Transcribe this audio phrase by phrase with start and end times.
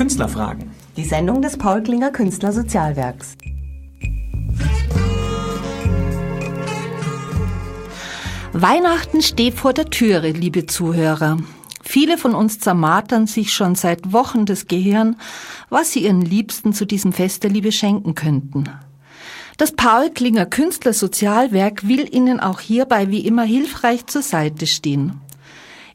[0.00, 0.70] Künstlerfragen.
[0.96, 3.36] Die Sendung des Paul Klinger Künstlersozialwerks.
[8.54, 11.36] Weihnachten steht vor der Türe, liebe Zuhörer.
[11.82, 15.16] Viele von uns zermartern sich schon seit Wochen das Gehirn,
[15.68, 18.70] was sie ihren Liebsten zu diesem Fest der Liebe schenken könnten.
[19.58, 25.20] Das Paul Klinger Künstlersozialwerk will Ihnen auch hierbei wie immer hilfreich zur Seite stehen.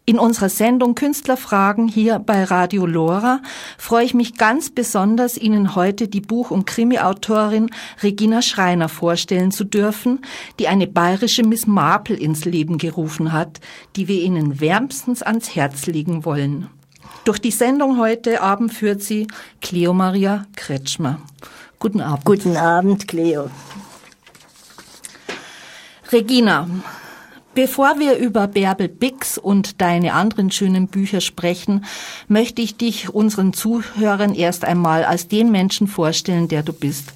[0.08, 3.42] In unserer Sendung Künstlerfragen hier bei Radio Lora
[3.80, 7.72] freue ich mich ganz besonders, Ihnen heute die Buch- und Krimi-Autorin
[8.04, 10.22] Regina Schreiner vorstellen zu dürfen,
[10.60, 13.60] die eine bayerische Miss Marple ins Leben gerufen hat,
[13.96, 16.70] die wir Ihnen wärmstens ans Herz legen wollen.
[17.24, 19.26] Durch die Sendung heute Abend führt sie
[19.60, 21.20] Cleo Maria Kretschmer.
[21.80, 22.26] Guten Abend.
[22.26, 23.50] Guten Abend, Cleo.
[26.12, 26.70] Regina,
[27.56, 31.86] Bevor wir über Bärbel Bix und deine anderen schönen Bücher sprechen,
[32.28, 37.14] möchte ich dich unseren Zuhörern erst einmal als den Menschen vorstellen, der du bist.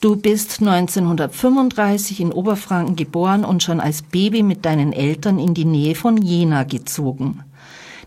[0.00, 5.64] Du bist 1935 in Oberfranken geboren und schon als Baby mit deinen Eltern in die
[5.64, 7.42] Nähe von Jena gezogen.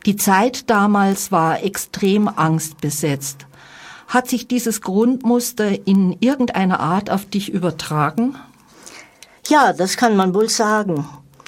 [0.06, 3.48] Die Zeit damals war extrem angstbesetzt.
[4.08, 8.36] Hat sich dieses Grundmuster in irgendeiner Art auf dich übertragen?
[9.48, 11.06] Ja, das kann man wohl sagen.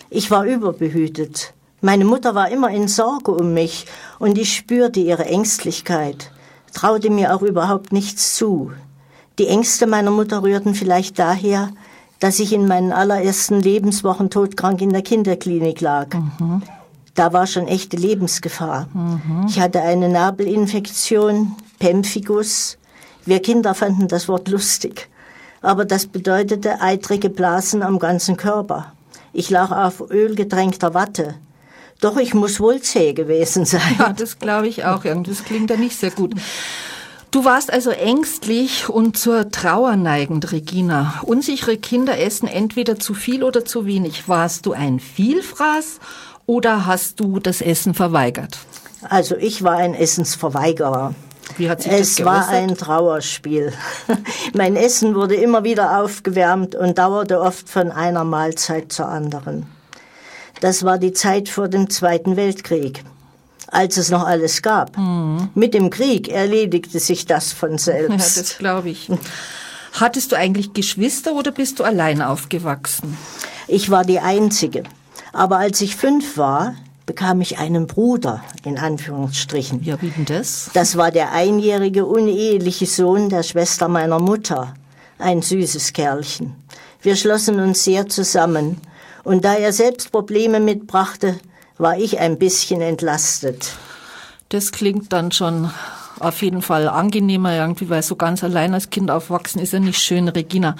[0.10, 1.54] Ich war überbehütet.
[1.82, 3.86] Meine Mutter war immer in Sorge um mich
[4.20, 6.32] und ich spürte ihre Ängstlichkeit,
[6.74, 8.72] traute mir auch überhaupt nichts zu.
[9.38, 11.70] Die Ängste meiner Mutter rührten vielleicht daher,
[12.20, 16.16] dass ich in meinen allerersten Lebenswochen todkrank in der Kinderklinik lag.
[16.16, 16.64] Mhm.
[17.14, 18.88] Da war schon echte Lebensgefahr.
[18.94, 19.46] Mhm.
[19.48, 22.78] Ich hatte eine Nabelinfektion, Pemphigus.
[23.26, 25.10] Wir Kinder fanden das Wort lustig.
[25.62, 28.94] Aber das bedeutete eitrige Blasen am ganzen Körper.
[29.38, 31.36] Ich lag auf ölgetränkter Watte.
[32.02, 33.96] Doch ich muss wohl zäh gewesen sein.
[34.00, 35.04] Ja, das glaube ich auch.
[35.04, 36.34] Das klingt ja nicht sehr gut.
[37.30, 41.22] Du warst also ängstlich und zur Trauer neigend, Regina.
[41.22, 44.28] Unsichere Kinder essen entweder zu viel oder zu wenig.
[44.28, 46.00] Warst du ein Vielfraß
[46.48, 48.58] oder hast du das Essen verweigert?
[49.04, 51.14] Also ich war ein Essensverweigerer.
[51.56, 53.74] Wie hat sich es das war ein Trauerspiel.
[54.54, 59.66] mein Essen wurde immer wieder aufgewärmt und dauerte oft von einer Mahlzeit zur anderen.
[60.60, 63.04] Das war die Zeit vor dem Zweiten Weltkrieg,
[63.68, 64.98] als es noch alles gab.
[64.98, 65.50] Mhm.
[65.54, 68.08] Mit dem Krieg erledigte sich das von selbst.
[68.38, 69.10] Ja, das glaube ich.
[69.94, 73.18] Hattest du eigentlich Geschwister oder bist du allein aufgewachsen?
[73.68, 74.84] Ich war die Einzige.
[75.34, 76.76] Aber als ich fünf war,
[77.08, 79.82] bekam ich einen Bruder, in Anführungsstrichen.
[79.84, 80.70] Ja, wie denn das?
[80.74, 84.76] Das war der einjährige uneheliche Sohn der Schwester meiner Mutter.
[85.18, 86.56] Ein süßes Kerlchen.
[87.02, 88.80] Wir schlossen uns sehr zusammen.
[89.24, 91.40] Und da er selbst Probleme mitbrachte,
[91.78, 93.72] war ich ein bisschen entlastet.
[94.50, 95.72] Das klingt dann schon
[96.20, 100.00] auf jeden Fall angenehmer irgendwie, weil so ganz allein als Kind aufwachsen ist ja nicht
[100.00, 100.76] schön, Regina.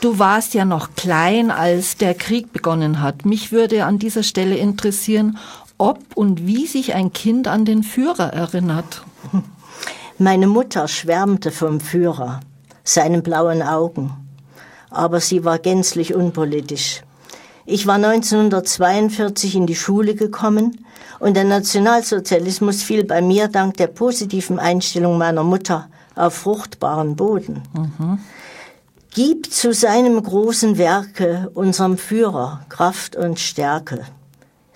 [0.00, 3.24] Du warst ja noch klein, als der Krieg begonnen hat.
[3.24, 5.38] Mich würde an dieser Stelle interessieren,
[5.78, 9.02] ob und wie sich ein Kind an den Führer erinnert.
[10.18, 12.40] Meine Mutter schwärmte vom Führer,
[12.84, 14.12] seinen blauen Augen.
[14.90, 17.02] Aber sie war gänzlich unpolitisch.
[17.66, 20.84] Ich war 1942 in die Schule gekommen
[21.18, 27.62] und der Nationalsozialismus fiel bei mir dank der positiven Einstellung meiner Mutter auf fruchtbaren Boden.
[27.74, 28.18] Mhm.
[29.10, 34.04] Gib zu seinem großen Werke unserem Führer Kraft und Stärke.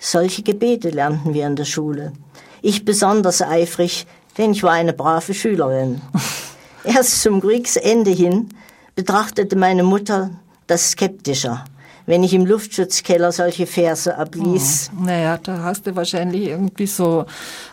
[0.03, 2.11] Solche Gebete lernten wir in der Schule.
[2.63, 6.01] Ich besonders eifrig, denn ich war eine brave Schülerin.
[6.83, 8.49] Erst zum Kriegsende hin
[8.95, 10.31] betrachtete meine Mutter
[10.65, 11.65] das skeptischer
[12.11, 14.91] wenn ich im Luftschutzkeller solche Verse abließ.
[14.93, 17.25] Oh, naja, da hast du wahrscheinlich irgendwie so,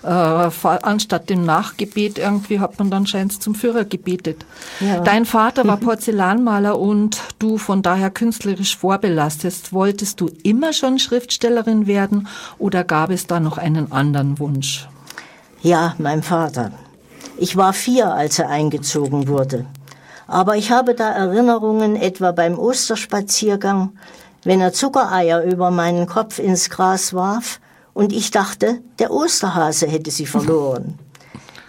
[0.04, 4.47] äh, anstatt dem Nachgebet, irgendwie hat man dann scheint zum Führer gebetet.
[4.78, 5.00] Ja.
[5.00, 9.72] Dein Vater war Porzellanmaler und du von daher künstlerisch vorbelastet.
[9.72, 12.28] Wolltest du immer schon Schriftstellerin werden
[12.59, 14.88] oder gab es da noch einen anderen Wunsch?
[15.62, 16.70] Ja, mein Vater.
[17.38, 19.67] Ich war vier, als er eingezogen wurde.
[20.29, 23.99] Aber ich habe da Erinnerungen etwa beim Osterspaziergang,
[24.44, 27.61] wenn er Zuckereier über meinen Kopf ins Gras warf
[27.94, 30.99] und ich dachte, der Osterhase hätte sie verloren.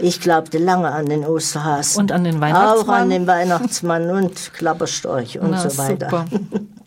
[0.01, 2.00] Ich glaubte lange an den Osterhasen.
[2.00, 2.77] Und an den Weihnachtsmann?
[2.77, 6.25] Auch an den Weihnachtsmann und Klapperstorch und Na, so weiter.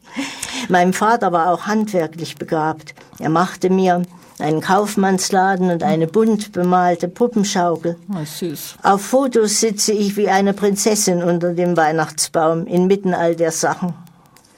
[0.70, 2.94] mein Vater war auch handwerklich begabt.
[3.18, 4.02] Er machte mir
[4.38, 7.96] einen Kaufmannsladen und eine bunt bemalte Puppenschaukel.
[8.10, 8.76] Oh, süß.
[8.82, 13.92] Auf Fotos sitze ich wie eine Prinzessin unter dem Weihnachtsbaum inmitten all der Sachen.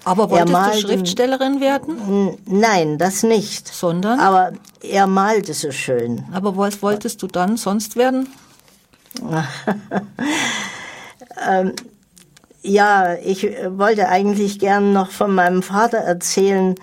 [0.04, 2.36] Aber wolltest du Schriftstellerin werden?
[2.46, 3.68] Nein, das nicht.
[3.68, 4.20] Sondern?
[4.20, 4.52] Aber
[4.82, 6.24] er malte so schön.
[6.32, 8.28] Aber was wolltest du dann sonst werden?
[11.48, 11.72] ähm,
[12.62, 16.74] ja, ich wollte eigentlich gern noch von meinem Vater erzählen,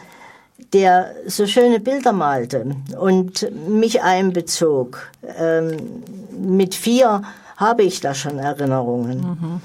[0.74, 5.12] der so schöne Bilder malte und mich einbezog.
[5.38, 7.24] Ähm, mit vier
[7.58, 9.62] habe ich da schon Erinnerungen.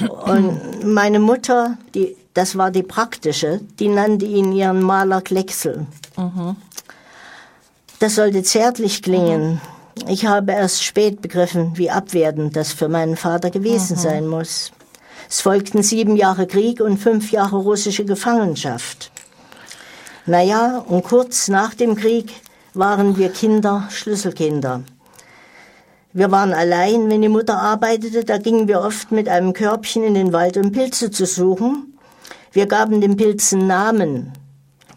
[0.00, 0.10] Mhm.
[0.10, 5.86] Und meine Mutter, die, das war die praktische, die nannte ihn ihren Maler Klecksel.
[6.16, 6.56] Mhm.
[8.00, 9.60] Das sollte zärtlich klingen.
[9.94, 10.08] Mhm.
[10.08, 14.00] Ich habe erst spät begriffen, wie abwertend das für meinen Vater gewesen mhm.
[14.00, 14.72] sein muss.
[15.30, 19.10] Es folgten sieben Jahre Krieg und fünf Jahre russische Gefangenschaft.
[20.26, 22.32] Naja, und kurz nach dem Krieg
[22.74, 24.82] waren wir Kinder, Schlüsselkinder.
[26.12, 30.14] Wir waren allein, wenn die Mutter arbeitete, da gingen wir oft mit einem Körbchen in
[30.14, 31.93] den Wald, um Pilze zu suchen.
[32.54, 34.32] Wir gaben den Pilzen Namen.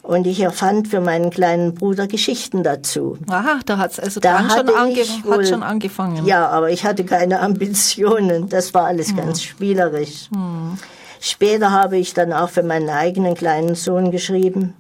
[0.04, 3.18] Und ich erfand für meinen kleinen Bruder Geschichten dazu.
[3.28, 6.26] Aha, da hat's also da schon, ange wohl, hat schon angefangen.
[6.26, 8.48] Ja, aber ich hatte keine Ambitionen.
[8.48, 9.18] Das war alles hm.
[9.18, 10.30] ganz spielerisch.
[10.32, 10.78] Hm.
[11.20, 14.76] Später habe ich dann auch für meinen eigenen kleinen Sohn geschrieben.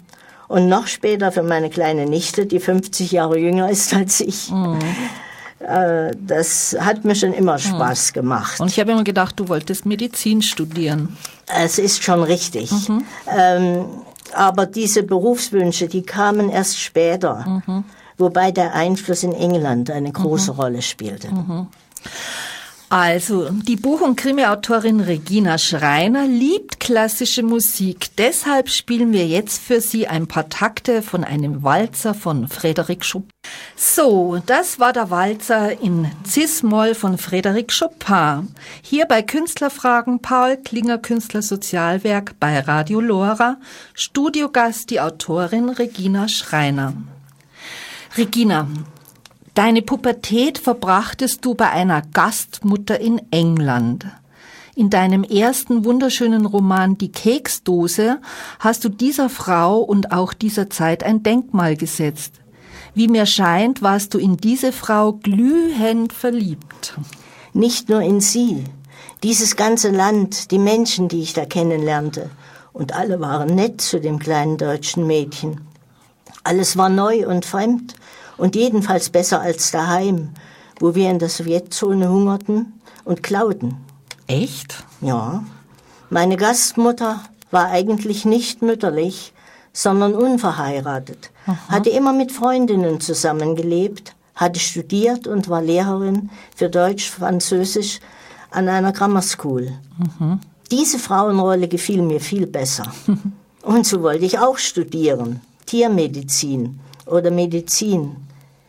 [0.47, 4.49] Und noch später für meine kleine Nichte, die 50 Jahre jünger ist als ich.
[4.49, 4.79] Mhm.
[5.59, 8.59] Das hat mir schon immer Spaß gemacht.
[8.59, 11.17] Und ich habe immer gedacht, du wolltest Medizin studieren.
[11.47, 12.71] Es ist schon richtig.
[12.71, 13.03] Mhm.
[13.35, 13.85] Ähm,
[14.33, 17.83] aber diese Berufswünsche, die kamen erst später, mhm.
[18.17, 20.59] wobei der Einfluss in England eine große mhm.
[20.59, 21.29] Rolle spielte.
[22.89, 28.15] Also, die Buch- und Krimiautorin Regina Schreiner liebt klassische Musik.
[28.17, 33.29] Deshalb spielen wir jetzt für Sie ein paar Takte von einem Walzer von Frédéric Chopin.
[33.75, 38.47] So, das war der Walzer in Cis-Moll von Frédéric Chopin.
[38.81, 43.57] Hier bei Künstlerfragen Paul Klinger Künstler Sozialwerk bei Radio Lora.
[43.95, 46.93] Studiogast die Autorin Regina Schreiner.
[48.15, 48.65] Regina,
[49.57, 54.05] Deine Pubertät verbrachtest du bei einer Gastmutter in England.
[54.75, 58.19] In deinem ersten wunderschönen Roman Die Keksdose
[58.59, 62.33] hast du dieser Frau und auch dieser Zeit ein Denkmal gesetzt.
[62.93, 66.93] Wie mir scheint, warst du in diese Frau glühend verliebt.
[67.53, 68.63] Nicht nur in sie,
[69.23, 72.29] dieses ganze Land, die Menschen, die ich da kennenlernte.
[72.73, 75.61] Und alle waren nett zu dem kleinen deutschen Mädchen.
[76.43, 77.95] Alles war neu und fremd
[78.37, 80.29] und jedenfalls besser als daheim,
[80.79, 82.73] wo wir in der Sowjetzone hungerten
[83.03, 83.75] und klauten.
[84.27, 84.83] Echt?
[85.01, 85.43] Ja.
[86.09, 89.33] Meine Gastmutter war eigentlich nicht mütterlich,
[89.73, 91.57] sondern unverheiratet, Aha.
[91.69, 97.99] hatte immer mit Freundinnen zusammengelebt, hatte studiert und war Lehrerin für Deutsch, Französisch
[98.51, 99.71] an einer Grammar School.
[99.97, 100.39] Mhm.
[100.71, 102.91] Diese Frauenrolle gefiel mir viel besser.
[103.63, 108.26] und so wollte ich auch studieren, Tiermedizin oder Medizin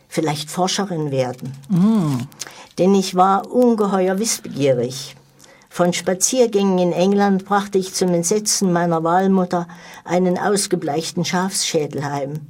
[0.09, 1.53] vielleicht Forscherin werden.
[1.69, 2.27] Mm.
[2.79, 5.17] Denn ich war ungeheuer wissbegierig.
[5.69, 9.69] Von Spaziergängen in England brachte ich zum Entsetzen meiner Wahlmutter
[10.05, 12.41] einen ausgebleichten Schafsschädel heim.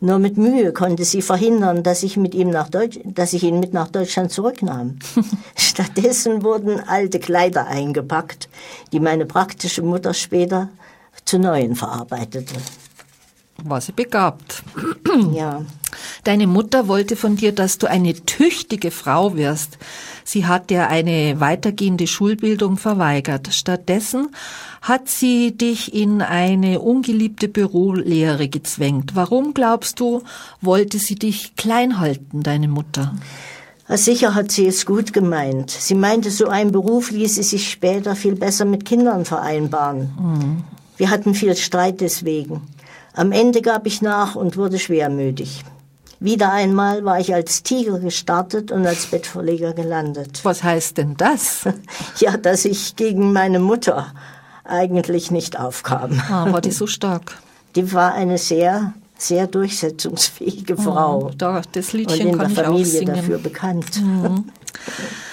[0.00, 3.58] Nur mit Mühe konnte sie verhindern, dass ich, mit ihm nach Deutsch, dass ich ihn
[3.58, 4.98] mit nach Deutschland zurücknahm.
[5.56, 8.48] Stattdessen wurden alte Kleider eingepackt,
[8.92, 10.68] die meine praktische Mutter später
[11.24, 12.54] zu neuen verarbeitete.
[13.64, 14.62] War sie begabt.
[15.32, 15.62] Ja.
[16.24, 19.78] Deine Mutter wollte von dir, dass du eine tüchtige Frau wirst.
[20.24, 23.48] Sie hat dir eine weitergehende Schulbildung verweigert.
[23.52, 24.28] Stattdessen
[24.82, 29.14] hat sie dich in eine ungeliebte Bürolehre gezwängt.
[29.14, 30.22] Warum glaubst du,
[30.60, 33.14] wollte sie dich klein halten, deine Mutter?
[33.90, 35.70] Sicher hat sie es gut gemeint.
[35.70, 40.10] Sie meinte, so ein Beruf ließe sich später viel besser mit Kindern vereinbaren.
[40.20, 40.64] Mhm.
[40.98, 42.60] Wir hatten viel Streit deswegen.
[43.14, 45.64] Am Ende gab ich nach und wurde schwermütig.
[46.20, 50.40] Wieder einmal war ich als Tiger gestartet und als Bettverleger gelandet.
[50.42, 51.62] Was heißt denn das?
[52.18, 54.12] ja, dass ich gegen meine Mutter
[54.64, 56.20] eigentlich nicht aufkam.
[56.28, 57.38] Ah, war die so stark?
[57.76, 61.26] Die war eine sehr, sehr durchsetzungsfähige oh, Frau.
[61.26, 64.02] Oh, da, das Liedchen und in kann der Familie dafür bekannt.
[64.02, 64.44] Mhm.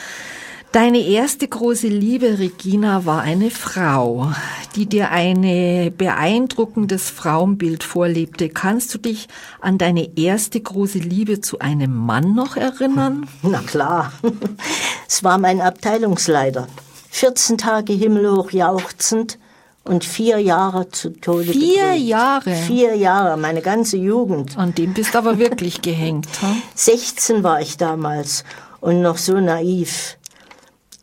[0.75, 4.33] Deine erste große Liebe, Regina, war eine Frau,
[4.75, 8.49] die dir ein beeindruckendes Frauenbild vorlebte.
[8.49, 9.29] Kannst du dich
[9.61, 13.25] an deine erste große Liebe zu einem Mann noch erinnern?
[13.41, 14.11] Na klar.
[15.07, 16.67] Es war mein Abteilungsleiter.
[17.09, 19.39] 14 Tage himmelhoch jauchzend
[19.85, 22.05] und vier Jahre zu Tode Vier geprüft.
[22.05, 22.53] Jahre?
[22.53, 24.57] Vier Jahre, meine ganze Jugend.
[24.57, 26.53] An dem bist du aber wirklich gehängt, ha?
[26.75, 28.43] 16 war ich damals
[28.81, 30.17] und noch so naiv.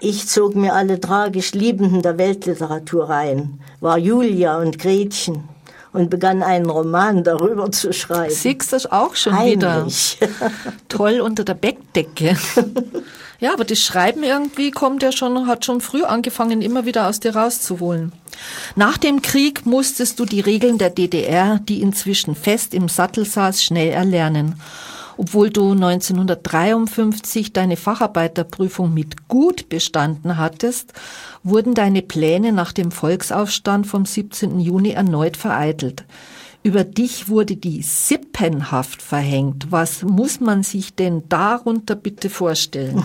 [0.05, 5.49] Ich zog mir alle tragisch Liebenden der Weltliteratur rein, war Julia und Gretchen
[5.93, 8.35] und begann einen Roman darüber zu schreiben.
[8.35, 10.19] Siehst du das auch schon Heimlich.
[10.21, 10.51] wieder?
[10.89, 12.37] Toll unter der Bettdecke.
[13.39, 17.21] ja, aber das Schreiben irgendwie kommt ja schon, hat schon früh angefangen, immer wieder aus
[17.21, 18.11] dir rauszuholen.
[18.75, 23.63] Nach dem Krieg musstest du die Regeln der DDR, die inzwischen fest im Sattel saß,
[23.63, 24.57] schnell erlernen.
[25.17, 30.93] Obwohl du 1953 deine Facharbeiterprüfung mit gut bestanden hattest,
[31.43, 34.61] wurden deine Pläne nach dem Volksaufstand vom 17.
[34.61, 36.05] Juni erneut vereitelt.
[36.65, 39.73] Über dich wurde die Sippenhaft verhängt.
[39.73, 43.03] Was muss man sich denn darunter bitte vorstellen?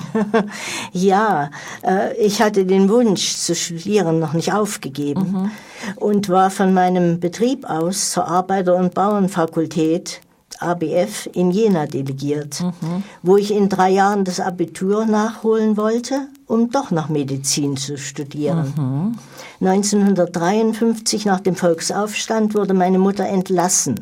[0.93, 1.49] ja,
[1.81, 5.51] äh, ich hatte den Wunsch zu studieren noch nicht aufgegeben mhm.
[5.95, 10.21] und war von meinem Betrieb aus zur Arbeiter- und Bauernfakultät
[10.59, 13.03] ABF in Jena delegiert, mhm.
[13.23, 18.73] wo ich in drei Jahren das Abitur nachholen wollte, um doch noch Medizin zu studieren.
[18.77, 19.67] Mhm.
[19.67, 23.95] 1953 nach dem Volksaufstand wurde meine Mutter entlassen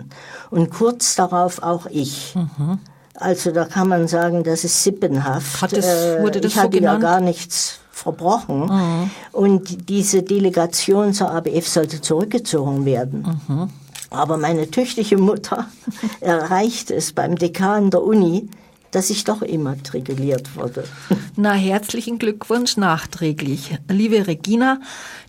[0.50, 2.36] und kurz darauf auch ich.
[2.36, 2.80] Mhm.
[3.16, 5.62] Also da kann man sagen, das ist sippenhaft.
[5.62, 8.66] Hat es, äh, wurde das ich hatte so ja gar nichts verbrochen.
[8.66, 9.10] Mhm.
[9.32, 13.40] Und diese Delegation zur ABF sollte zurückgezogen werden.
[13.48, 13.70] Mhm.
[14.10, 15.70] Aber meine tüchtige Mutter
[16.22, 18.50] erreichte es beim Dekan der Uni,
[18.92, 20.86] dass ich doch immatrikuliert wurde.
[21.36, 23.78] Na, herzlichen Glückwunsch nachträglich.
[23.90, 24.80] Liebe Regina,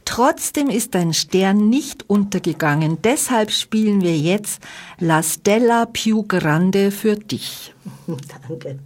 [0.04, 3.02] trotzdem ist dein Stern nicht untergegangen.
[3.02, 4.62] Deshalb spielen wir jetzt
[5.00, 7.75] La Stella più grande für dich.
[8.49, 8.78] Danke.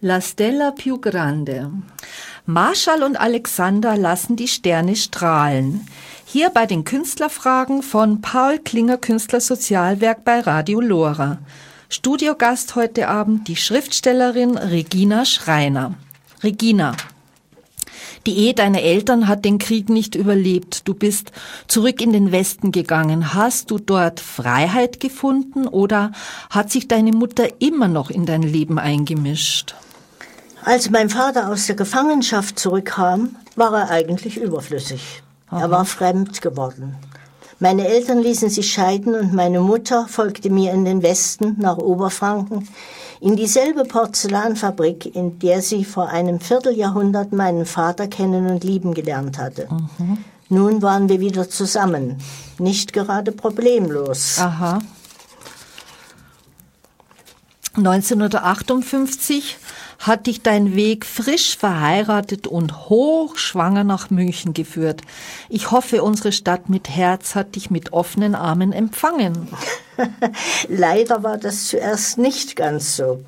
[0.00, 1.70] La Stella più grande.
[2.46, 5.86] Marschall und Alexander lassen die Sterne strahlen.
[6.32, 11.36] Hier bei den Künstlerfragen von Paul Klinger Künstler Sozialwerk bei Radio Lora.
[11.90, 15.92] Studiogast heute Abend die Schriftstellerin Regina Schreiner.
[16.42, 16.96] Regina,
[18.24, 20.88] die Ehe deiner Eltern hat den Krieg nicht überlebt.
[20.88, 21.32] Du bist
[21.68, 23.34] zurück in den Westen gegangen.
[23.34, 26.12] Hast du dort Freiheit gefunden oder
[26.48, 29.74] hat sich deine Mutter immer noch in dein Leben eingemischt?
[30.64, 35.21] Als mein Vater aus der Gefangenschaft zurückkam, war er eigentlich überflüssig.
[35.52, 36.96] Er war fremd geworden.
[37.60, 42.68] Meine Eltern ließen sich scheiden und meine Mutter folgte mir in den Westen nach Oberfranken,
[43.20, 49.38] in dieselbe Porzellanfabrik, in der sie vor einem Vierteljahrhundert meinen Vater kennen und lieben gelernt
[49.38, 49.68] hatte.
[49.70, 50.18] Mhm.
[50.48, 52.16] Nun waren wir wieder zusammen,
[52.58, 54.38] nicht gerade problemlos.
[54.40, 54.80] Aha.
[57.74, 59.56] 1958
[59.98, 65.00] hat dich dein Weg frisch verheiratet und hochschwanger nach München geführt.
[65.48, 69.48] Ich hoffe, unsere Stadt mit Herz hat dich mit offenen Armen empfangen.
[70.68, 73.24] Leider war das zuerst nicht ganz so.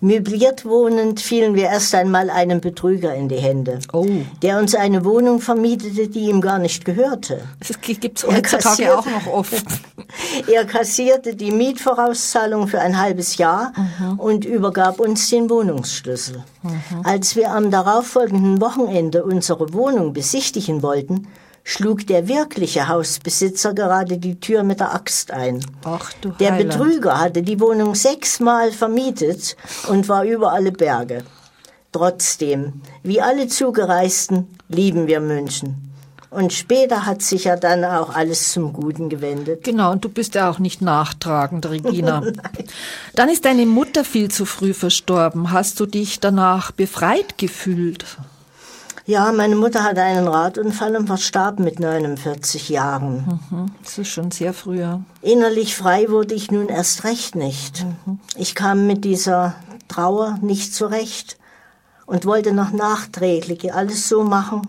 [0.00, 4.06] Möbliert wohnend fielen wir erst einmal einem Betrüger in die Hände, oh.
[4.42, 7.40] der uns eine Wohnung vermietete, die ihm gar nicht gehörte.
[7.66, 9.64] Das gibt es heutzutage auch noch oft.
[10.52, 14.20] er kassierte die Mietvorauszahlung für ein halbes Jahr mhm.
[14.20, 16.44] und übergab uns den Wohnungsschlüssel.
[16.62, 16.72] Mhm.
[17.02, 21.26] Als wir am darauffolgenden Wochenende unsere Wohnung besichtigen wollten,
[21.66, 25.66] schlug der wirkliche Hausbesitzer gerade die Tür mit der Axt ein.
[25.84, 29.56] Ach, du der Betrüger hatte die Wohnung sechsmal vermietet
[29.88, 31.24] und war über alle Berge.
[31.90, 35.92] Trotzdem, wie alle Zugereisten, lieben wir München.
[36.30, 39.64] Und später hat sich ja dann auch alles zum Guten gewendet.
[39.64, 42.22] Genau, und du bist ja auch nicht nachtragend, Regina.
[43.14, 45.50] dann ist deine Mutter viel zu früh verstorben.
[45.50, 48.04] Hast du dich danach befreit gefühlt?
[49.06, 53.40] Ja, meine Mutter hatte einen Radunfall und verstarb mit 49 Jahren.
[53.50, 54.84] Mhm, das ist schon sehr früh.
[55.22, 57.84] Innerlich frei wurde ich nun erst recht nicht.
[57.84, 58.18] Mhm.
[58.36, 59.54] Ich kam mit dieser
[59.86, 61.38] Trauer nicht zurecht
[62.06, 64.62] und wollte noch nachträglich alles so machen,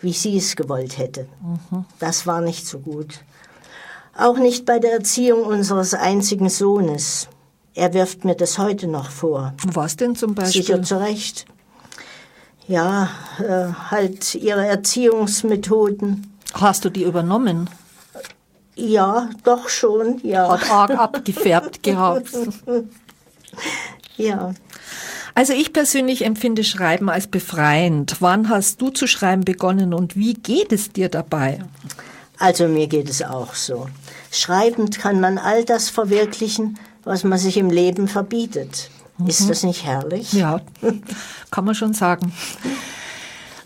[0.00, 1.28] wie sie es gewollt hätte.
[1.40, 1.84] Mhm.
[2.00, 3.20] Das war nicht so gut.
[4.18, 7.28] Auch nicht bei der Erziehung unseres einzigen Sohnes.
[7.74, 9.54] Er wirft mir das heute noch vor.
[9.66, 10.62] Was denn zum Beispiel?
[10.62, 11.46] Sicher zu Recht
[12.66, 16.32] ja, äh, halt ihre Erziehungsmethoden.
[16.54, 17.68] Hast du die übernommen?
[18.76, 20.48] Ja, doch schon, ja.
[20.48, 22.30] Hat arg abgefärbt gehabt.
[24.16, 24.54] ja.
[25.36, 28.16] Also ich persönlich empfinde Schreiben als befreiend.
[28.20, 31.60] Wann hast du zu schreiben begonnen und wie geht es dir dabei?
[32.38, 33.88] Also mir geht es auch so.
[34.30, 38.90] Schreibend kann man all das verwirklichen, was man sich im Leben verbietet.
[39.18, 39.26] Mhm.
[39.26, 40.32] Ist das nicht herrlich?
[40.32, 40.60] Ja,
[41.50, 42.32] kann man schon sagen.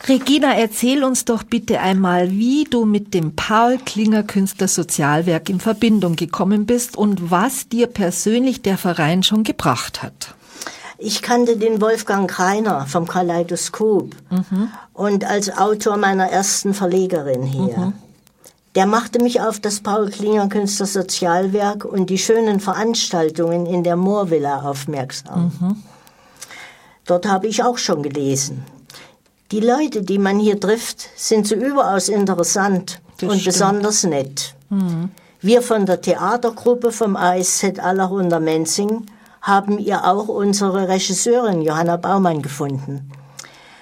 [0.06, 5.60] Regina, erzähl uns doch bitte einmal, wie du mit dem Paul Klinger Künstler Sozialwerk in
[5.60, 10.34] Verbindung gekommen bist und was dir persönlich der Verein schon gebracht hat.
[10.98, 14.70] Ich kannte den Wolfgang Kreiner vom Kaleidoskop mhm.
[14.94, 17.78] und als Autor meiner ersten Verlegerin hier.
[17.78, 17.92] Mhm.
[18.78, 23.97] Der machte mich auf das Paul Klinger Künstler Sozialwerk und die schönen Veranstaltungen in der
[23.97, 25.50] Moorvilla aufmerksam.
[25.58, 25.82] Mhm.
[27.04, 28.64] Dort habe ich auch schon gelesen.
[29.50, 33.52] Die Leute, die man hier trifft, sind so überaus interessant das und stimmt.
[33.52, 34.54] besonders nett.
[34.70, 35.11] Mhm.
[35.40, 39.06] Wir von der Theatergruppe vom ASZ Allerhunder Menzing
[39.42, 43.11] haben ihr auch unsere Regisseurin Johanna Baumann gefunden.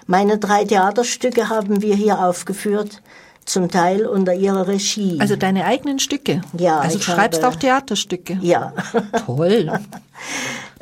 [0.06, 3.02] Meine drei Theaterstücke haben wir hier aufgeführt,
[3.46, 5.18] zum Teil unter ihrer Regie.
[5.20, 6.42] Also deine eigenen Stücke?
[6.58, 6.80] Ja.
[6.80, 8.38] Also du schreibst habe, auch Theaterstücke?
[8.42, 8.72] Ja.
[9.24, 9.72] Toll.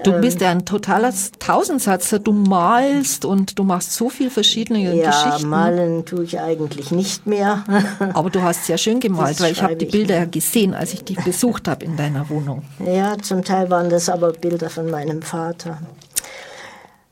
[0.03, 2.19] Du ähm, bist ja ein totaler Tausendsatzer.
[2.19, 5.43] Du malst und du machst so viel verschiedene ja, Geschichten.
[5.43, 7.65] Ja, malen tue ich eigentlich nicht mehr.
[8.13, 10.93] Aber du hast sehr schön gemalt, das weil ich habe die Bilder ja gesehen, als
[10.95, 12.65] ich dich besucht habe in deiner Wohnung.
[12.85, 15.79] Ja, zum Teil waren das aber Bilder von meinem Vater.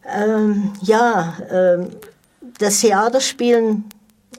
[0.04, 1.86] Ähm, ja, ähm,
[2.58, 3.84] das Theaterspielen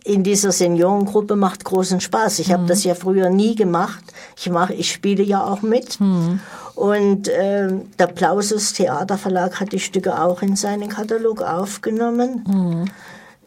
[0.04, 2.40] in dieser Seniorengruppe macht großen Spaß.
[2.40, 2.54] Ich mhm.
[2.54, 4.04] habe das ja früher nie gemacht.
[4.38, 6.00] Ich mache, ich spiele ja auch mit.
[6.00, 6.40] Mhm.
[6.76, 7.70] Und äh,
[8.00, 12.44] der Plausus Theaterverlag hat die Stücke auch in seinen Katalog aufgenommen.
[12.48, 12.86] Mhm.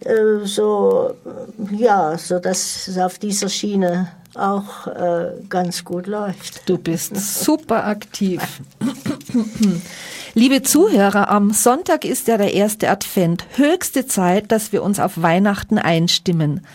[0.01, 1.15] Äh, so,
[1.73, 6.69] ja, so dass es auf dieser Schiene auch äh, ganz gut läuft.
[6.69, 8.43] Du bist super aktiv.
[10.35, 13.47] Liebe Zuhörer, am Sonntag ist ja der erste Advent.
[13.57, 16.67] Höchste Zeit, dass wir uns auf Weihnachten einstimmen.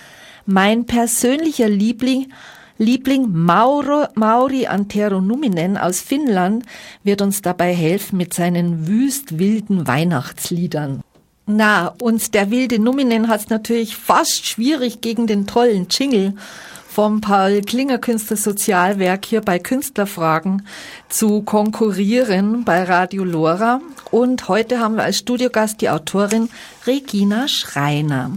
[0.45, 2.31] Mein persönlicher Liebling
[2.77, 6.65] Liebling Mauro, Mauri Antero Numinen aus Finnland
[7.03, 11.03] wird uns dabei helfen mit seinen wüst wilden Weihnachtsliedern.
[11.53, 16.34] Na, uns der wilde Numinen hat's natürlich fast schwierig gegen den tollen Jingle
[16.88, 20.65] vom Paul Klinger Künstler Sozialwerk hier bei Künstlerfragen
[21.10, 23.81] zu konkurrieren bei Radio Lora.
[24.12, 26.48] Und heute haben wir als Studiogast die Autorin
[26.88, 28.31] Regina Schreiner.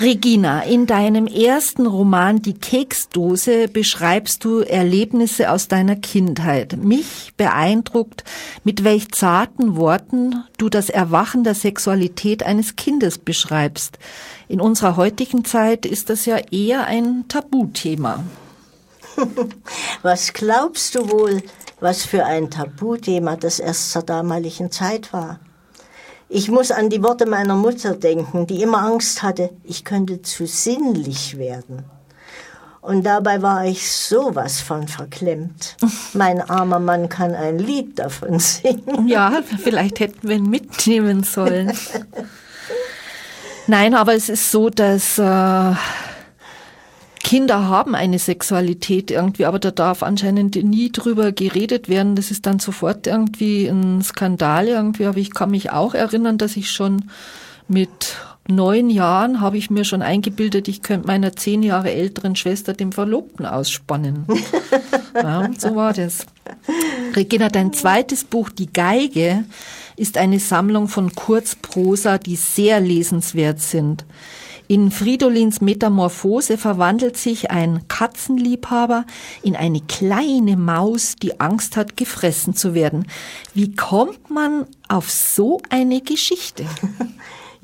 [0.00, 6.76] Regina, in deinem ersten Roman Die Keksdose beschreibst du Erlebnisse aus deiner Kindheit.
[6.76, 8.24] Mich beeindruckt,
[8.64, 13.98] mit welch zarten Worten du das Erwachen der Sexualität eines Kindes beschreibst.
[14.48, 18.24] In unserer heutigen Zeit ist das ja eher ein Tabuthema.
[20.02, 21.42] Was glaubst du wohl,
[21.80, 25.40] was für ein Tabuthema das erst zur damaligen Zeit war?
[26.34, 30.46] Ich muss an die Worte meiner Mutter denken, die immer Angst hatte, ich könnte zu
[30.46, 31.84] sinnlich werden.
[32.80, 35.76] Und dabei war ich sowas von verklemmt.
[36.14, 39.06] Mein armer Mann kann ein Lied davon singen.
[39.08, 41.76] Ja, vielleicht hätten wir ihn mitnehmen sollen.
[43.66, 45.74] Nein, aber es ist so, dass äh,
[47.22, 52.16] Kinder haben eine Sexualität irgendwie, aber da darf anscheinend nie drüber geredet werden.
[52.16, 55.06] Das ist dann sofort irgendwie ein Skandal irgendwie.
[55.06, 57.10] Aber ich kann mich auch erinnern, dass ich schon
[57.68, 58.16] mit
[58.48, 62.92] neun Jahren habe ich mir schon eingebildet, ich könnte meiner zehn Jahre älteren Schwester dem
[62.92, 64.26] Verlobten ausspannen.
[65.14, 66.26] ja, so war das.
[67.14, 69.44] Regina, dein zweites Buch, Die Geige,
[69.96, 74.04] ist eine Sammlung von Kurzprosa, die sehr lesenswert sind.
[74.72, 79.04] In Fridolins Metamorphose verwandelt sich ein Katzenliebhaber
[79.42, 83.06] in eine kleine Maus, die Angst hat, gefressen zu werden.
[83.52, 86.64] Wie kommt man auf so eine Geschichte?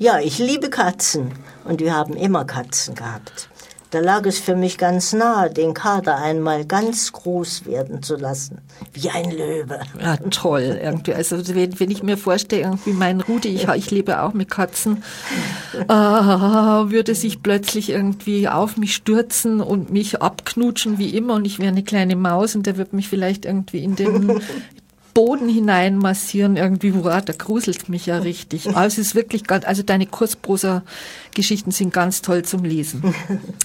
[0.01, 1.33] Ja, ich liebe Katzen
[1.65, 3.49] und wir haben immer Katzen gehabt.
[3.91, 8.59] Da lag es für mich ganz nahe, den Kater einmal ganz groß werden zu lassen,
[8.93, 9.79] wie ein Löwe.
[9.99, 11.15] Ja, toll, irgendwie.
[11.15, 15.03] Also wenn, wenn ich mir vorstelle, irgendwie mein Rudi, ich, ich lebe auch mit Katzen,
[15.73, 21.57] äh, würde sich plötzlich irgendwie auf mich stürzen und mich abknutschen wie immer und ich
[21.57, 24.39] wäre eine kleine Maus und der wird mich vielleicht irgendwie in den
[25.13, 28.67] Boden hinein massieren irgendwie, wow, da gruselt mich ja richtig.
[28.79, 33.13] Also es ist wirklich ganz, also deine Kurzprosa-Geschichten sind ganz toll zum Lesen.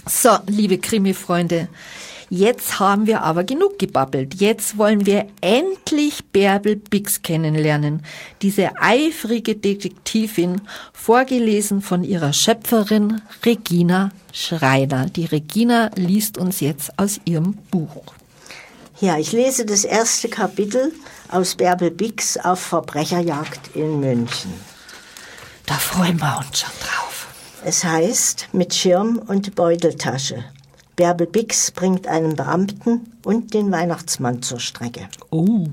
[0.07, 1.69] So, liebe Krimi-Freunde,
[2.29, 4.35] jetzt haben wir aber genug gebabbelt.
[4.35, 8.03] Jetzt wollen wir endlich Bärbel Bix kennenlernen.
[8.41, 10.61] Diese eifrige Detektivin,
[10.93, 15.05] vorgelesen von ihrer Schöpferin Regina Schreiner.
[15.05, 18.03] Die Regina liest uns jetzt aus ihrem Buch.
[19.01, 20.93] Ja, ich lese das erste Kapitel
[21.29, 24.53] aus Bärbel Bix auf Verbrecherjagd in München.
[25.65, 27.27] Da freuen wir uns schon drauf.
[27.65, 30.45] Es heißt mit Schirm und Beuteltasche.
[30.95, 35.09] Bärbel Bix bringt einen Beamten und den Weihnachtsmann zur Strecke.
[35.29, 35.67] Oh.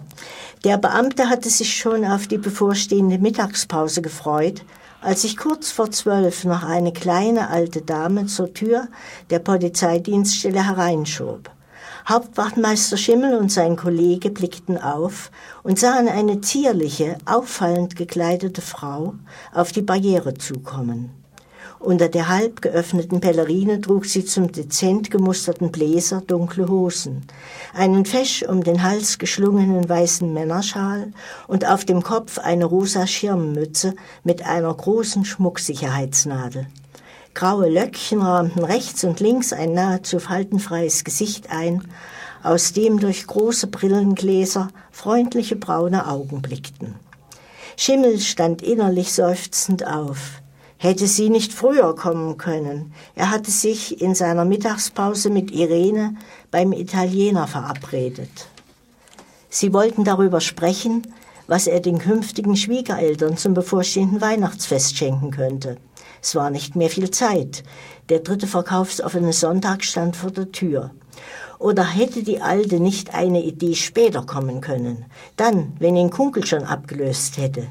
[0.64, 4.64] Der Beamte hatte sich schon auf die bevorstehende Mittagspause gefreut,
[5.00, 8.88] als sich kurz vor zwölf noch eine kleine alte Dame zur Tür
[9.30, 11.50] der Polizeidienststelle hereinschob.
[12.08, 15.30] Hauptwachtmeister Schimmel und sein Kollege blickten auf
[15.62, 19.14] und sahen eine zierliche, auffallend gekleidete Frau
[19.52, 21.10] auf die Barriere zukommen.
[21.78, 27.22] Unter der halb geöffneten Pellerine trug sie zum dezent gemusterten Bläser dunkle Hosen,
[27.74, 31.12] einen fesch um den Hals geschlungenen weißen Männerschal
[31.48, 36.66] und auf dem Kopf eine rosa Schirmmütze mit einer großen Schmucksicherheitsnadel.
[37.34, 41.82] Graue Löckchen rahmten rechts und links ein nahezu faltenfreies Gesicht ein,
[42.42, 46.94] aus dem durch große Brillengläser freundliche braune Augen blickten.
[47.76, 50.42] Schimmel stand innerlich seufzend auf
[50.82, 52.92] hätte sie nicht früher kommen können.
[53.14, 56.16] Er hatte sich in seiner Mittagspause mit Irene
[56.50, 58.48] beim Italiener verabredet.
[59.48, 61.06] Sie wollten darüber sprechen,
[61.46, 65.76] was er den künftigen Schwiegereltern zum bevorstehenden Weihnachtsfest schenken könnte.
[66.22, 67.64] Es war nicht mehr viel Zeit.
[68.08, 70.92] Der dritte verkaufsoffene Sonntag stand vor der Tür.
[71.58, 75.04] Oder hätte die Alte nicht eine Idee später kommen können?
[75.36, 77.66] Dann, wenn ihn Kunkel schon abgelöst hätte.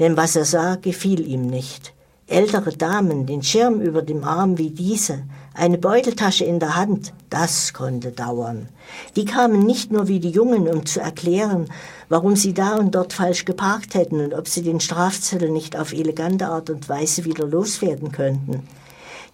[0.00, 1.94] Denn was er sah, gefiel ihm nicht.
[2.26, 5.22] Ältere Damen, den Schirm über dem Arm wie diese,
[5.56, 8.68] eine Beuteltasche in der Hand, das konnte dauern.
[9.16, 11.68] Die kamen nicht nur wie die Jungen, um zu erklären,
[12.08, 15.92] warum sie da und dort falsch geparkt hätten und ob sie den Strafzettel nicht auf
[15.92, 18.68] elegante Art und Weise wieder loswerden könnten.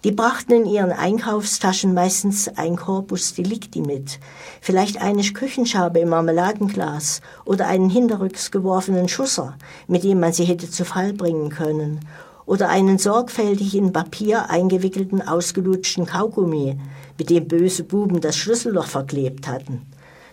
[0.05, 4.19] Die brachten in ihren Einkaufstaschen meistens ein Corpus Delicti mit,
[4.59, 9.55] vielleicht eine Küchenschabe im Marmeladenglas oder einen hinterrücks geworfenen Schusser,
[9.87, 12.01] mit dem man sie hätte zu Fall bringen können,
[12.45, 16.77] oder einen sorgfältig in Papier eingewickelten ausgelutschten Kaugummi,
[17.17, 19.81] mit dem böse Buben das Schlüsselloch verklebt hatten.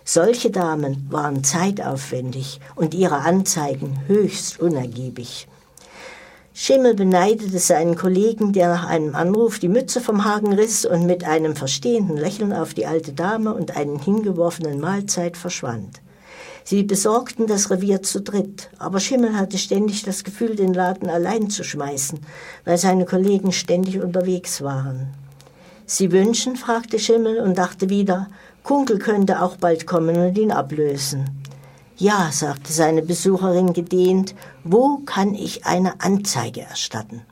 [0.03, 5.47] Solche Damen waren zeitaufwendig und ihre Anzeigen höchst unergiebig.
[6.53, 11.23] Schimmel beneidete seinen Kollegen, der nach einem Anruf die Mütze vom Haken riss und mit
[11.23, 16.01] einem verstehenden Lächeln auf die alte Dame und einen hingeworfenen Mahlzeit verschwand.
[16.71, 21.49] Sie besorgten das Revier zu dritt, aber Schimmel hatte ständig das Gefühl, den Laden allein
[21.49, 22.19] zu schmeißen,
[22.63, 25.09] weil seine Kollegen ständig unterwegs waren.
[25.85, 26.55] Sie wünschen?
[26.55, 28.29] fragte Schimmel und dachte wieder,
[28.63, 31.43] Kunkel könnte auch bald kommen und ihn ablösen.
[31.97, 37.23] Ja, sagte seine Besucherin gedehnt, wo kann ich eine Anzeige erstatten?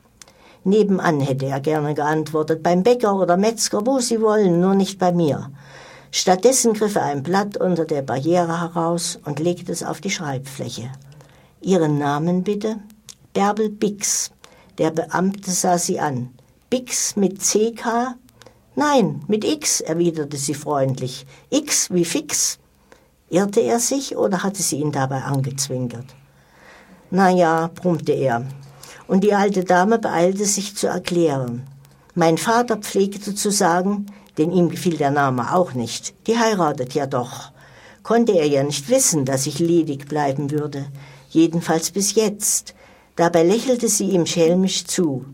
[0.64, 5.12] Nebenan hätte er gerne geantwortet, beim Bäcker oder Metzger, wo Sie wollen, nur nicht bei
[5.12, 5.50] mir.
[6.12, 10.90] Stattdessen griff er ein Blatt unter der Barriere heraus und legte es auf die Schreibfläche.
[11.60, 12.76] Ihren Namen bitte?
[13.32, 14.32] Bärbel Bix.
[14.78, 16.30] Der Beamte sah sie an.
[16.68, 18.16] Bix mit CK?
[18.74, 21.26] Nein, mit X, erwiderte sie freundlich.
[21.50, 22.58] X wie fix.
[23.28, 26.06] Irrte er sich oder hatte sie ihn dabei angezwinkert?
[27.10, 28.46] Na ja, brummte er.
[29.06, 31.66] Und die alte Dame beeilte sich zu erklären.
[32.14, 34.06] Mein Vater pflegte zu sagen,
[34.40, 36.14] denn ihm gefiel der Name auch nicht.
[36.26, 37.52] Die heiratet ja doch.
[38.02, 40.86] Konnte er ja nicht wissen, dass ich ledig bleiben würde,
[41.28, 42.74] jedenfalls bis jetzt.
[43.16, 45.26] Dabei lächelte sie ihm schelmisch zu.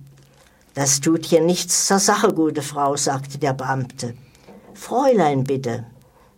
[0.74, 4.14] Das tut hier nichts zur Sache, gute Frau, sagte der Beamte.
[4.74, 5.86] Fräulein, bitte.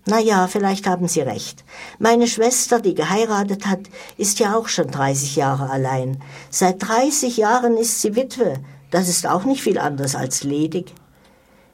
[0.07, 1.64] Na ja, vielleicht haben Sie recht.
[1.98, 3.81] Meine Schwester, die geheiratet hat,
[4.16, 6.22] ist ja auch schon 30 Jahre allein.
[6.50, 8.54] Seit 30 Jahren ist sie Witwe.
[8.90, 10.94] Das ist auch nicht viel anderes als ledig.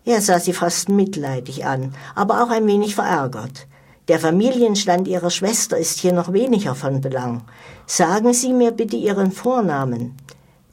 [0.04, 3.66] Er sah sie fast mitleidig an, aber auch ein wenig verärgert.
[4.08, 7.42] Der Familienstand Ihrer Schwester ist hier noch weniger von Belang.
[7.86, 10.14] Sagen Sie mir bitte Ihren Vornamen.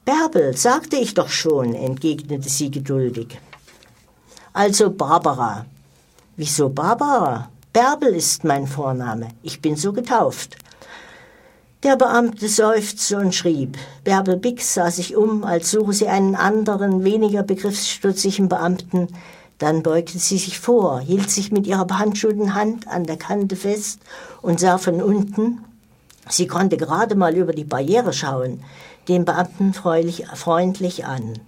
[0.04, 3.40] Bärbel, sagte ich doch schon, entgegnete sie geduldig.
[4.52, 5.66] Also Barbara.
[6.36, 7.50] Wieso Barbara?
[7.72, 9.30] Bärbel ist mein Vorname.
[9.44, 10.58] Ich bin so getauft.
[11.84, 13.76] Der Beamte seufzte und schrieb.
[14.04, 19.08] Bärbel Bix sah sich um, als suche sie einen anderen, weniger begriffsstutzigen Beamten.
[19.58, 24.00] Dann beugte sie sich vor, hielt sich mit ihrer behandschuhten Hand an der Kante fest
[24.44, 25.64] und sah von unten.
[26.30, 28.64] Sie konnte gerade mal über die Barriere schauen,
[29.08, 31.40] den Beamten freundlich an.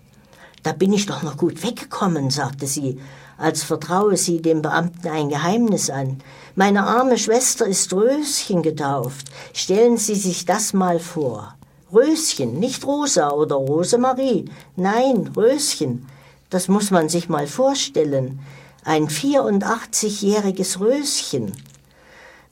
[0.64, 3.00] Da bin ich doch noch gut weggekommen, sagte sie,
[3.38, 6.22] als vertraue sie dem Beamten ein Geheimnis an.
[6.56, 9.26] Meine arme Schwester ist Röschen getauft.
[9.54, 11.56] Stellen Sie sich das mal vor.
[11.92, 14.46] Röschen, nicht Rosa oder Rosemarie.
[14.76, 16.08] Nein, Röschen.
[16.52, 18.40] Das muss man sich mal vorstellen.
[18.84, 21.54] Ein 84-jähriges Röschen.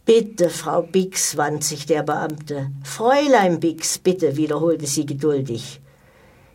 [0.04, 2.72] Bitte, Frau Bix, wand sich der Beamte.
[2.84, 5.80] Fräulein Bix, bitte, wiederholte sie geduldig.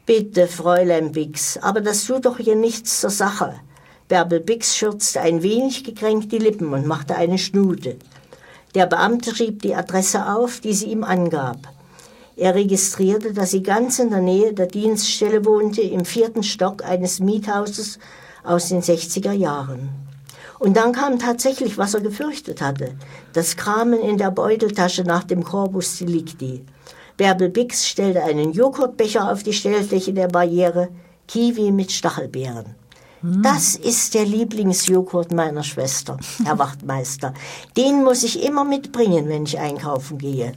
[0.04, 3.54] Bitte, Fräulein Bix, aber das tut doch hier nichts zur Sache.
[4.08, 7.96] Bärbel Bix schürzte ein wenig gekränkt die Lippen und machte eine Schnute.
[8.76, 11.56] Der Beamte schrieb die Adresse auf, die sie ihm angab.
[12.36, 17.18] Er registrierte, dass sie ganz in der Nähe der Dienststelle wohnte, im vierten Stock eines
[17.18, 17.98] Miethauses
[18.44, 19.88] aus den 60er Jahren.
[20.60, 22.92] Und dann kam tatsächlich, was er gefürchtet hatte,
[23.32, 26.64] das Kramen in der Beuteltasche nach dem Corpus Delicti.
[27.16, 30.90] Bärbel Bix stellte einen Joghurtbecher auf die Stellfläche der Barriere,
[31.26, 32.85] Kiwi mit Stachelbeeren.
[33.28, 37.34] Das ist der Lieblingsjoghurt meiner Schwester, Herr Wachtmeister.
[37.76, 40.52] Den muss ich immer mitbringen, wenn ich einkaufen gehe.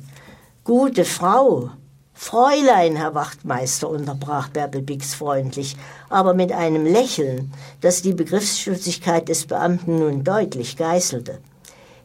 [0.63, 1.71] Gute Frau.
[2.13, 5.77] Fräulein, Herr Wachtmeister, unterbrach Bärbel Bix freundlich,
[6.09, 7.51] aber mit einem Lächeln,
[7.81, 11.39] das die Begriffsstutzigkeit des Beamten nun deutlich geißelte.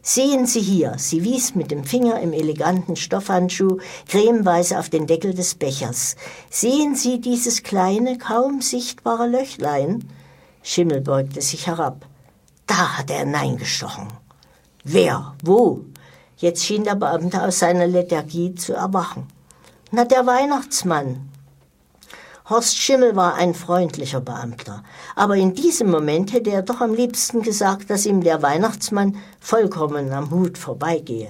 [0.01, 5.35] Sehen Sie hier, sie wies mit dem Finger im eleganten Stoffhandschuh cremeweiß auf den Deckel
[5.35, 6.15] des Bechers.
[6.49, 10.09] Sehen Sie dieses kleine, kaum sichtbare Löchlein?
[10.67, 12.07] Schimmel beugte sich herab.
[12.65, 14.07] Da hat er Nein gestochen.
[14.83, 15.35] Wer?
[15.43, 15.81] Wo?
[16.37, 19.27] Jetzt schien der Beamte aus seiner Lethargie zu erwachen.
[19.91, 21.29] Na, der Weihnachtsmann.
[22.49, 24.83] Horst Schimmel war ein freundlicher Beamter,
[25.15, 30.11] aber in diesem Moment hätte er doch am liebsten gesagt, dass ihm der Weihnachtsmann vollkommen
[30.13, 31.29] am Hut vorbeigehe.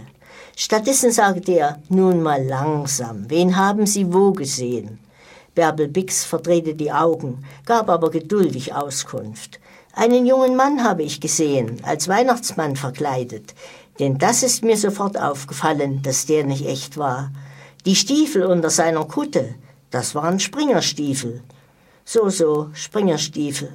[0.55, 4.99] Stattdessen sagte er, nun mal langsam, wen haben Sie wo gesehen?
[5.55, 9.59] Bärbel Bix verdrehte die Augen, gab aber geduldig Auskunft.
[9.93, 13.55] Einen jungen Mann habe ich gesehen, als Weihnachtsmann verkleidet,
[13.99, 17.31] denn das ist mir sofort aufgefallen, dass der nicht echt war.
[17.85, 19.55] Die Stiefel unter seiner Kutte,
[19.91, 21.41] das waren Springerstiefel.
[22.03, 23.69] So, so, Springerstiefel.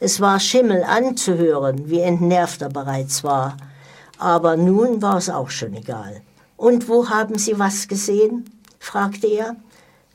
[0.00, 3.56] Es war Schimmel anzuhören, wie entnervt er bereits war.
[4.18, 6.20] Aber nun war es auch schon egal.
[6.56, 8.50] Und wo haben Sie was gesehen?
[8.78, 9.56] fragte er.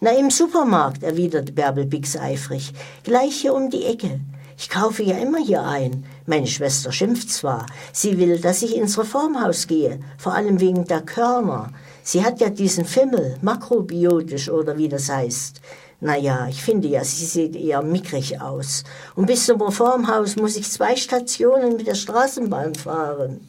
[0.04, 2.74] Na, im Supermarkt, erwiderte Bärbel Bix eifrig.
[3.04, 4.20] Gleich hier um die Ecke.
[4.58, 6.06] Ich kaufe ja immer hier ein.
[6.26, 7.68] Meine Schwester schimpft zwar.
[7.94, 11.72] Sie will, dass ich ins Reformhaus gehe, vor allem wegen der Körner.
[12.02, 15.62] Sie hat ja diesen Fimmel, makrobiotisch oder wie das heißt.
[16.00, 18.84] Naja, ich finde ja, sie sieht eher mickrig aus.
[19.14, 23.48] Und bis zum Reformhaus muss ich zwei Stationen mit der Straßenbahn fahren.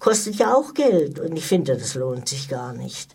[0.00, 3.14] Kostet ja auch Geld und ich finde, das lohnt sich gar nicht.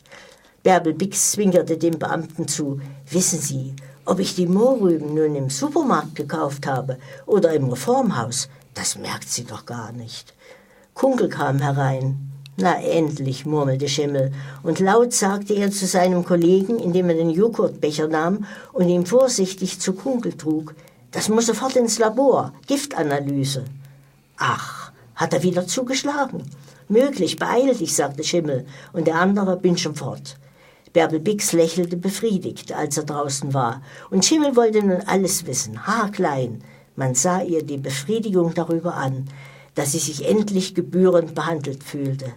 [0.63, 2.81] Bärbel Bix zwinkerte dem Beamten zu.
[3.09, 8.97] Wissen Sie, ob ich die Mohrrüben nun im Supermarkt gekauft habe oder im Reformhaus, das
[8.97, 10.33] merkt sie doch gar nicht.
[10.93, 12.31] Kunkel kam herein.
[12.57, 18.09] Na endlich, murmelte Schimmel, und laut sagte er zu seinem Kollegen, indem er den Joghurtbecher
[18.09, 20.75] nahm und ihn vorsichtig zu Kunkel trug,
[21.11, 23.63] das muss sofort ins Labor, Giftanalyse.
[24.37, 26.43] Ach, hat er wieder zugeschlagen?
[26.89, 30.35] Möglich, beeil dich, sagte Schimmel, und der andere bin schon fort.
[30.99, 36.61] Bärbel Bix lächelte befriedigt, als er draußen war, und Schimmel wollte nun alles wissen, haarklein.
[36.97, 39.29] Man sah ihr die Befriedigung darüber an,
[39.75, 42.33] dass sie sich endlich gebührend behandelt fühlte.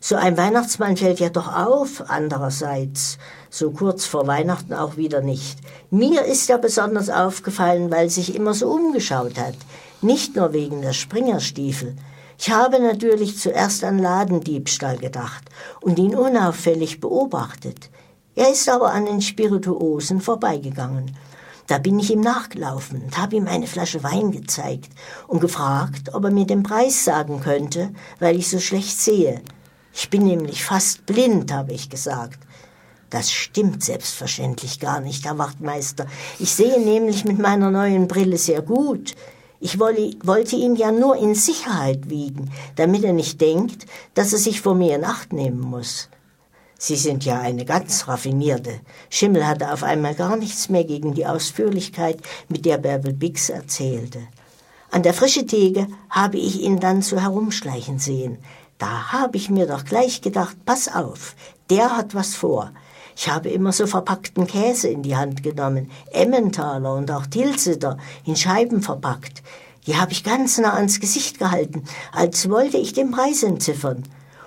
[0.00, 5.56] So ein Weihnachtsmann fällt ja doch auf, andererseits, so kurz vor Weihnachten auch wieder nicht.
[5.92, 9.54] Mir ist er besonders aufgefallen, weil sich immer so umgeschaut hat,
[10.02, 11.94] nicht nur wegen der Springerstiefel,
[12.38, 15.44] ich habe natürlich zuerst an Ladendiebstahl gedacht
[15.80, 17.90] und ihn unauffällig beobachtet.
[18.34, 21.16] Er ist aber an den Spirituosen vorbeigegangen.
[21.66, 24.90] Da bin ich ihm nachgelaufen und habe ihm eine Flasche Wein gezeigt
[25.28, 29.40] und gefragt, ob er mir den Preis sagen könnte, weil ich so schlecht sehe.
[29.94, 32.40] Ich bin nämlich fast blind, habe ich gesagt.
[33.08, 36.06] Das stimmt selbstverständlich gar nicht, Herr Wachtmeister.
[36.40, 39.14] Ich sehe nämlich mit meiner neuen Brille sehr gut.
[39.64, 44.60] Ich wollte ihn ja nur in Sicherheit wiegen, damit er nicht denkt, dass er sich
[44.60, 46.10] vor mir in Acht nehmen muss.
[46.76, 48.80] Sie sind ja eine ganz raffinierte.
[49.08, 52.18] Schimmel hatte auf einmal gar nichts mehr gegen die Ausführlichkeit,
[52.50, 54.18] mit der Bärbel Bix erzählte.
[54.90, 58.36] An der frischen Theke habe ich ihn dann so herumschleichen sehen.
[58.76, 61.34] Da habe ich mir doch gleich gedacht, pass auf,
[61.70, 62.70] der hat was vor.
[63.16, 68.36] Ich habe immer so verpackten Käse in die Hand genommen, Emmentaler und auch Tilsiter in
[68.36, 69.42] Scheiben verpackt.
[69.86, 74.02] Die habe ich ganz nah ans Gesicht gehalten, als wollte ich den Preis entziffern.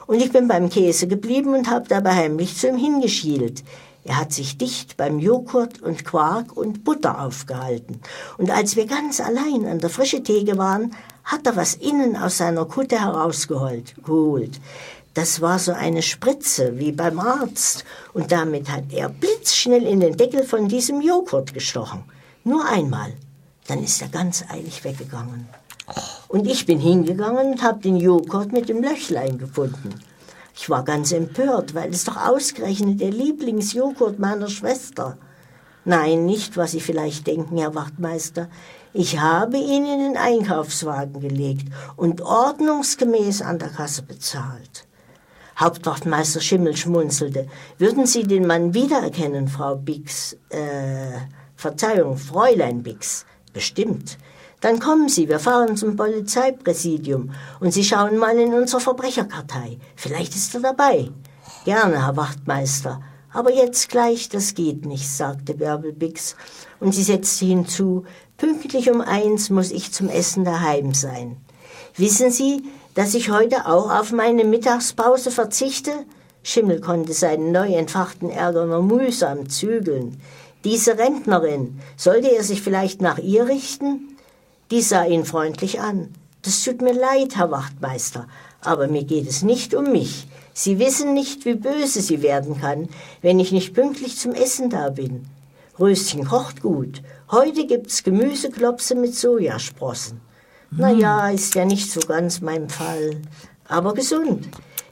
[0.08, 3.64] Und ich bin beim Käse geblieben und habe dabei heimlich zu ihm hingeschielt.
[4.08, 8.00] Er hat sich dicht beim Joghurt und Quark und Butter aufgehalten.
[8.38, 12.38] Und als wir ganz allein an der frischen Theke waren, hat er was innen aus
[12.38, 13.96] seiner Kutte herausgeholt.
[14.06, 14.62] Geholt.
[15.18, 17.86] Das war so eine Spritze, wie beim Arzt.
[18.14, 22.04] Und damit hat er blitzschnell in den Deckel von diesem Joghurt gestochen.
[22.44, 23.14] Nur einmal.
[23.66, 25.50] Dann ist er ganz eilig weggegangen.
[26.28, 29.96] Und ich bin hingegangen und habe den Joghurt mit dem Löchlein gefunden.
[30.56, 35.18] Ich war ganz empört, weil es doch ausgerechnet der Lieblingsjoghurt meiner Schwester.
[35.84, 38.50] Nein, nicht, was Sie vielleicht denken, Herr Wachtmeister.
[38.94, 44.87] Ich habe ihn in den Einkaufswagen gelegt und ordnungsgemäß an der Kasse bezahlt.
[45.60, 47.48] Hauptwachtmeister Schimmel schmunzelte.
[47.78, 50.34] Würden Sie den Mann wiedererkennen, Frau Bix?
[50.50, 51.20] Äh,
[51.56, 53.26] Verzeihung, Fräulein Bix.
[53.54, 54.18] Bestimmt.
[54.62, 59.78] Dann kommen Sie, wir fahren zum Polizeipräsidium und Sie schauen mal in unsere Verbrecherkartei.
[59.96, 61.10] Vielleicht ist er dabei.
[61.66, 63.02] Gerne, Herr Wachtmeister.
[63.32, 66.36] Aber jetzt gleich, das geht nicht, sagte Bärbel Bix.
[66.80, 68.06] Und sie setzte hinzu,
[68.38, 71.38] pünktlich um eins muss ich zum Essen daheim sein.
[71.96, 72.64] Wissen Sie,
[72.98, 75.92] dass ich heute auch auf meine Mittagspause verzichte?
[76.42, 80.20] Schimmel konnte seinen neu entfachten Ärger nur mühsam zügeln.
[80.64, 84.18] Diese Rentnerin, sollte er sich vielleicht nach ihr richten?
[84.72, 86.12] Die sah ihn freundlich an.
[86.42, 88.28] Das tut mir leid, Herr Wachtmeister,
[88.62, 90.28] aber mir geht es nicht um mich.
[90.56, 92.90] Sie wissen nicht, wie böse sie werden kann,
[93.22, 95.28] wenn ich nicht pünktlich zum Essen da bin.
[95.80, 97.04] Röschen kocht gut.
[97.30, 100.20] Heute gibt's Gemüseklopse mit Sojasprossen.
[100.72, 100.78] Mm.
[100.80, 103.22] Na ja, ist ja nicht so ganz mein Fall,
[103.68, 104.48] aber gesund.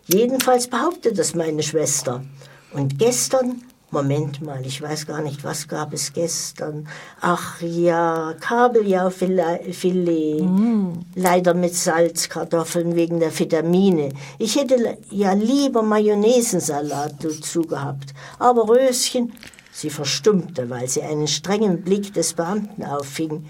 [0.08, 2.24] Jedenfalls behauptet das meine Schwester.
[2.72, 3.62] Und gestern
[3.96, 6.86] Moment mal, ich weiß gar nicht, was gab es gestern?
[7.22, 10.42] Ach ja, Kabeljaufilet.
[10.42, 11.06] Mm.
[11.16, 14.10] Leider mit Salzkartoffeln wegen der Vitamine.
[14.38, 18.14] Ich hätte ja lieber Mayonnaisensalat dazu gehabt.
[18.38, 19.32] Aber Röschen,
[19.72, 23.46] sie verstummte, weil sie einen strengen Blick des Beamten auffing.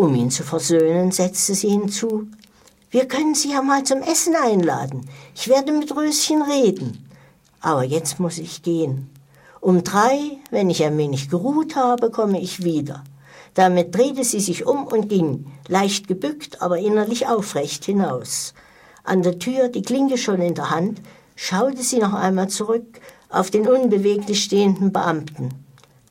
[0.00, 2.26] Um ihn zu versöhnen, setzte sie hinzu.
[2.90, 5.06] Wir können Sie ja mal zum Essen einladen.
[5.34, 7.06] Ich werde mit Röschen reden.
[7.60, 9.10] Aber jetzt muss ich gehen.
[9.60, 13.04] Um drei, wenn ich ein wenig geruht habe, komme ich wieder.
[13.52, 18.54] Damit drehte sie sich um und ging, leicht gebückt, aber innerlich aufrecht hinaus.
[19.04, 21.02] An der Tür, die Klinke schon in der Hand,
[21.36, 25.50] schaute sie noch einmal zurück auf den unbeweglich stehenden Beamten.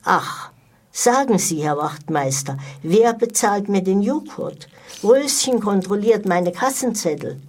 [0.04, 0.49] Ach,
[1.04, 4.68] sagen Sie, Herr Wachtmeister, wer bezahlt mir den Joghurt?
[5.02, 7.40] Röschen kontrolliert meine Kassenzettel.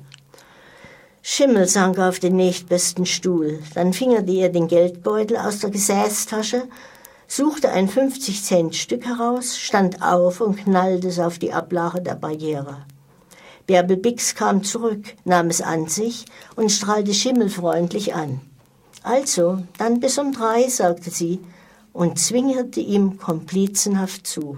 [1.20, 3.58] Schimmel sank auf den nächstbesten Stuhl.
[3.74, 6.62] Dann fingerte er den Geldbeutel aus der Gesäßtasche,
[7.26, 12.76] suchte ein 50-Cent-Stück heraus, stand auf und knallte es auf die Ablage der Barriere.
[13.66, 18.40] Bärbel Bix kam zurück, nahm es an sich und strahlte Schimmel freundlich an.
[19.02, 21.40] Also, dann bis um drei, sagte sie
[21.92, 24.56] und zwingerte ihm komplizenhaft zu.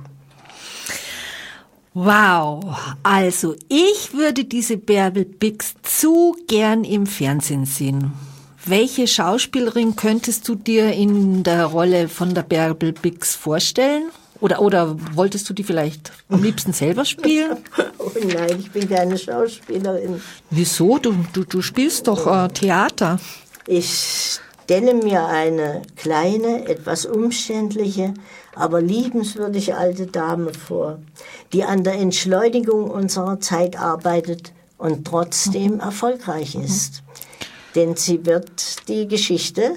[1.95, 8.13] Wow, also ich würde diese Bärbel Bix zu gern im Fernsehen sehen.
[8.65, 14.05] Welche Schauspielerin könntest du dir in der Rolle von der Bärbel Bix vorstellen?
[14.41, 17.59] Oder, oder wolltest du die vielleicht am liebsten selber spielen?
[18.05, 20.21] Oh nein, ich bin keine Schauspielerin.
[20.51, 20.99] Wieso?
[20.99, 23.21] Du, du, du spielst doch äh, Theater.
[23.65, 24.41] Ich
[24.73, 28.15] stelle mir eine kleine, etwas umständliche,
[28.55, 30.99] aber liebenswürdige alte Dame vor,
[31.53, 37.03] die an der Entschleunigung unserer Zeit arbeitet und trotzdem erfolgreich ist.
[37.75, 39.73] Denn sie wird die Geschichte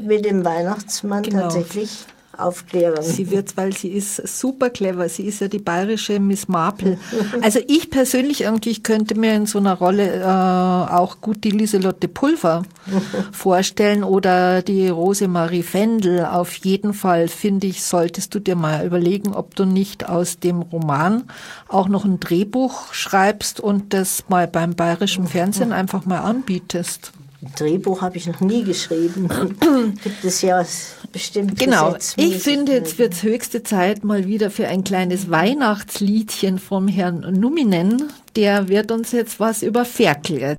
[0.00, 1.42] mit dem Weihnachtsmann genau.
[1.42, 2.04] tatsächlich
[2.36, 3.02] aufklären.
[3.02, 5.08] Sie wird, weil sie ist super clever.
[5.08, 6.98] Sie ist ja die bayerische Miss Marple.
[7.40, 11.50] Also ich persönlich irgendwie, ich könnte mir in so einer Rolle äh, auch gut die
[11.50, 12.62] Lieselotte Pulver
[13.32, 16.24] vorstellen oder die Rosemarie Fendel.
[16.24, 20.62] Auf jeden Fall, finde ich, solltest du dir mal überlegen, ob du nicht aus dem
[20.62, 21.24] Roman
[21.68, 27.12] auch noch ein Drehbuch schreibst und das mal beim bayerischen Fernsehen einfach mal anbietest.
[27.56, 29.28] Drehbuch habe ich noch nie geschrieben.
[30.02, 30.64] Gibt es ja
[31.12, 31.58] bestimmt.
[31.58, 31.96] Genau.
[32.16, 37.20] Ich finde, jetzt wird es höchste Zeit mal wieder für ein kleines Weihnachtsliedchen vom Herrn
[37.38, 38.04] Numinen.
[38.36, 40.56] Der wird uns jetzt was über Ferkel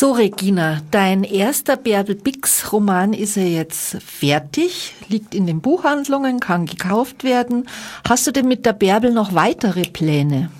[0.00, 6.40] so, Regina, dein erster Bärbel Bix Roman ist ja jetzt fertig, liegt in den Buchhandlungen,
[6.40, 7.68] kann gekauft werden.
[8.08, 10.50] Hast du denn mit der Bärbel noch weitere Pläne?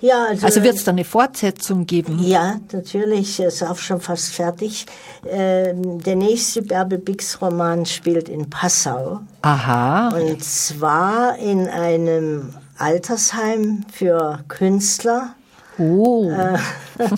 [0.00, 2.22] Ja, also, also wird es da eine Fortsetzung geben?
[2.22, 4.86] Ja, natürlich, ist auch schon fast fertig.
[5.28, 9.20] Ähm, der nächste Bärbel Bix Roman spielt in Passau.
[9.42, 10.08] Aha.
[10.08, 15.34] Und zwar in einem Altersheim für Künstler.
[15.78, 16.30] Oh.
[16.30, 16.58] Äh,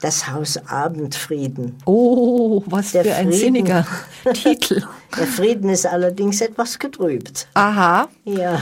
[0.00, 1.78] das Haus Abendfrieden.
[1.86, 3.86] Oh, was der für ein Frieden, sinniger
[4.32, 4.82] Titel.
[5.16, 7.48] Der Frieden ist allerdings etwas getrübt.
[7.54, 8.08] Aha.
[8.24, 8.60] Ja.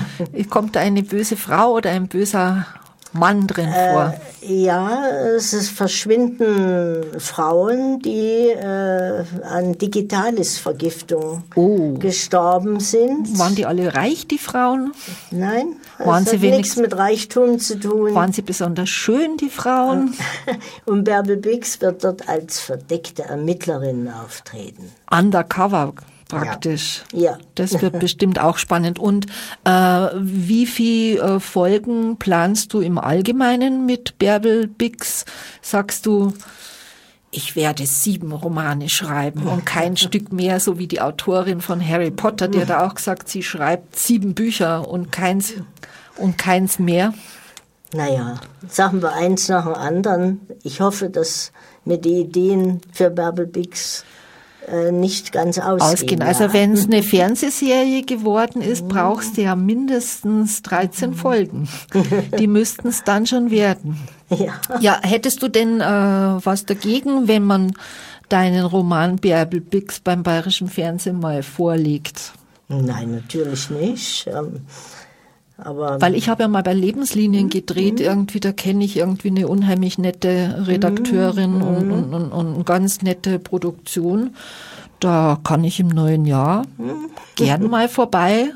[0.48, 2.66] Kommt da eine böse Frau oder ein böser
[3.12, 4.14] Mann drin äh, vor?
[4.42, 11.94] ja, es ist verschwinden Frauen, die äh, an Digitalis-Vergiftung oh.
[11.94, 13.38] gestorben sind.
[13.38, 14.92] Waren die alle reich, die Frauen?
[15.30, 18.14] Nein, waren sie hat nichts mit Reichtum zu tun.
[18.14, 20.14] Waren sie besonders schön, die Frauen?
[20.86, 24.90] Und Bärbel Bix wird dort als verdeckte Ermittlerin auftreten.
[25.10, 25.94] Undercover
[26.30, 27.04] praktisch.
[27.12, 27.32] Ja.
[27.32, 27.38] ja.
[27.54, 28.98] Das wird bestimmt auch spannend.
[28.98, 29.26] Und
[29.64, 29.70] äh,
[30.14, 35.24] wie viele äh, Folgen planst du im Allgemeinen mit Bärbel Bix?
[35.62, 36.32] Sagst du,
[37.30, 42.10] ich werde sieben Romane schreiben und kein Stück mehr, so wie die Autorin von Harry
[42.10, 45.54] Potter, die hat auch gesagt, sie schreibt sieben Bücher und keins
[46.16, 47.14] und keins mehr.
[47.92, 50.40] Naja, sagen wir eins nach dem anderen.
[50.62, 51.52] Ich hoffe, dass
[51.84, 54.04] mir die Ideen für Bärbel Bix
[54.92, 55.80] nicht ganz ausgehen.
[55.80, 56.22] ausgehen.
[56.22, 61.68] Also wenn es eine Fernsehserie geworden ist, brauchst du ja mindestens 13 Folgen.
[62.38, 63.98] Die müssten es dann schon werden.
[64.28, 64.60] Ja.
[64.80, 67.72] ja, hättest du denn äh, was dagegen, wenn man
[68.28, 72.32] deinen Roman Bärbel Bix beim bayerischen Fernsehen mal vorlegt?
[72.68, 74.28] Nein, natürlich nicht.
[74.28, 74.60] Ähm,
[75.64, 77.50] aber Weil ich habe ja mal bei Lebenslinien mhm.
[77.50, 78.04] gedreht, mhm.
[78.04, 81.62] irgendwie, da kenne ich irgendwie eine unheimlich nette Redakteurin mhm.
[81.62, 84.34] und, und, und, und eine ganz nette Produktion.
[84.98, 87.10] Da kann ich im neuen Jahr mhm.
[87.36, 88.52] gern mal vorbei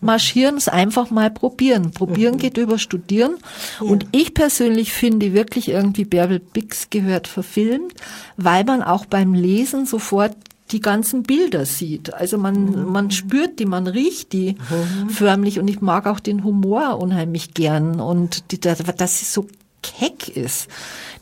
[0.00, 1.90] marschieren, es einfach mal probieren.
[1.90, 2.38] Probieren mhm.
[2.38, 3.36] geht über Studieren.
[3.80, 3.86] Ja.
[3.86, 7.94] Und ich persönlich finde wirklich irgendwie Bärbel Bix gehört verfilmt,
[8.36, 10.36] weil man auch beim Lesen sofort
[10.70, 12.14] die ganzen Bilder sieht.
[12.14, 12.92] Also man, mhm.
[12.92, 15.10] man spürt die, man riecht die mhm.
[15.10, 18.78] förmlich und ich mag auch den Humor unheimlich gern und die, dass
[19.18, 19.46] sie so
[19.82, 20.68] keck ist,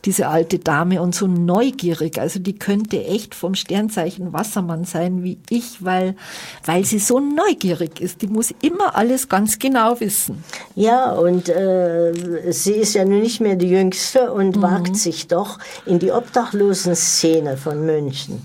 [0.05, 2.19] diese alte Dame und so neugierig.
[2.19, 6.17] Also die könnte echt vom Sternzeichen Wassermann sein wie ich, weil,
[6.65, 8.23] weil sie so neugierig ist.
[8.23, 10.45] Die muss immer alles ganz genau wissen.
[10.75, 14.63] Ja, und äh, sie ist ja nun nicht mehr die Jüngste und mhm.
[14.63, 18.43] wagt sich doch in die Obdachlosen-Szene von München.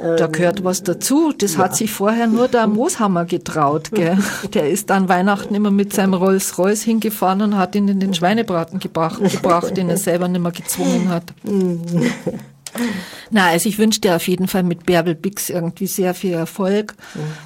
[0.00, 1.32] Da gehört was dazu.
[1.36, 1.60] Das ja.
[1.60, 3.90] hat sich vorher nur der Mooshammer getraut.
[3.92, 4.18] Gell?
[4.54, 8.78] Der ist dann Weihnachten immer mit seinem Rolls-Royce hingefahren und hat ihn in den Schweinebraten
[8.78, 11.24] gebracht, gebracht den er selber nicht mehr gezwungen hat.
[13.30, 16.94] Na, also ich wünsche dir auf jeden Fall mit Bärbel Bix irgendwie sehr viel Erfolg,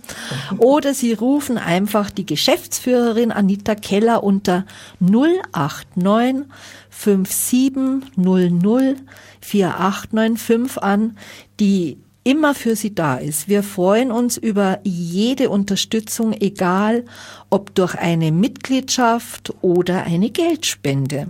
[0.58, 4.64] Oder Sie rufen einfach die Geschäftsführerin Anita Keller unter
[5.00, 6.44] 089
[6.90, 8.98] 5700
[9.40, 11.16] 4895 an.
[11.58, 13.48] Die immer für Sie da ist.
[13.48, 17.04] Wir freuen uns über jede Unterstützung, egal
[17.50, 21.28] ob durch eine Mitgliedschaft oder eine Geldspende.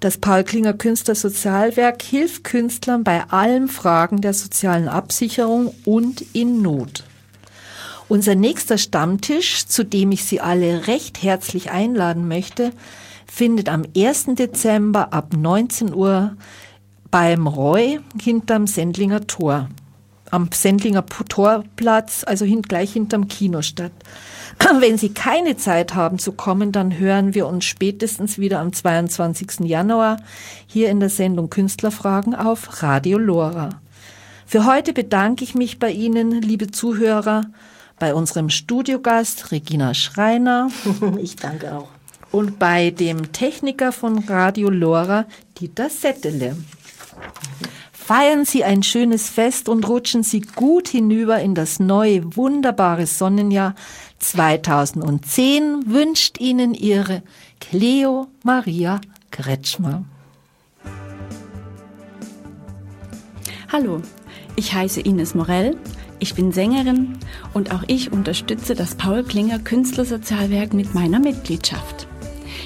[0.00, 6.62] Das Paul Klinger Künstler Sozialwerk hilft Künstlern bei allen Fragen der sozialen Absicherung und in
[6.62, 7.04] Not.
[8.08, 12.72] Unser nächster Stammtisch, zu dem ich Sie alle recht herzlich einladen möchte,
[13.24, 14.30] findet am 1.
[14.30, 16.36] Dezember ab 19 Uhr
[17.08, 19.68] beim Roy hinterm Sendlinger Tor
[20.30, 23.92] am Sendlinger Torplatz, also hin, gleich hinterm Kino statt.
[24.80, 29.60] Wenn Sie keine Zeit haben zu kommen, dann hören wir uns spätestens wieder am 22.
[29.60, 30.18] Januar
[30.66, 33.80] hier in der Sendung Künstlerfragen auf Radio Lora.
[34.46, 37.42] Für heute bedanke ich mich bei Ihnen, liebe Zuhörer,
[37.98, 40.70] bei unserem Studiogast Regina Schreiner.
[41.20, 41.88] Ich danke auch.
[42.30, 45.26] Und bei dem Techniker von Radio Lora,
[45.58, 46.56] Dieter Settele.
[48.08, 53.74] Feiern Sie ein schönes Fest und rutschen Sie gut hinüber in das neue, wunderbare Sonnenjahr
[54.18, 57.22] 2010 wünscht Ihnen Ihre
[57.60, 60.04] Cleo Maria Kretschmer.
[63.70, 64.00] Hallo,
[64.56, 65.76] ich heiße Ines Morell,
[66.18, 67.18] ich bin Sängerin
[67.52, 72.08] und auch ich unterstütze das Paul Klinger Künstlersozialwerk mit meiner Mitgliedschaft.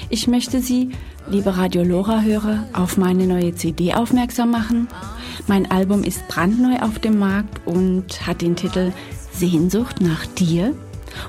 [0.09, 0.91] Ich möchte Sie,
[1.29, 4.87] liebe Radio Lora-Hörer, auf meine neue CD aufmerksam machen
[5.47, 8.91] mein Album ist brandneu auf dem Markt und hat den Titel
[9.31, 10.73] Sehnsucht nach dir.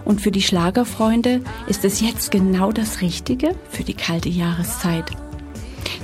[0.05, 5.05] Und für die Schlagerfreunde ist es jetzt genau das Richtige für die kalte Jahreszeit.